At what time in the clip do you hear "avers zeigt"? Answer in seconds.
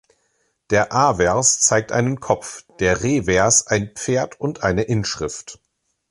0.95-1.91